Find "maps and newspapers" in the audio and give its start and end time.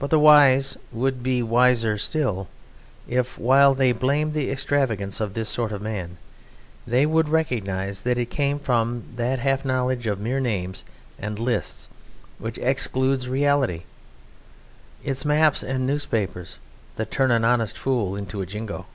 15.24-16.58